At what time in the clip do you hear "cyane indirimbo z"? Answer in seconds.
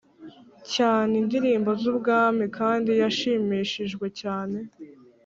0.73-1.83